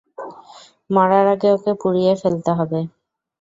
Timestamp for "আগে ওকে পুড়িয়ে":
1.33-2.13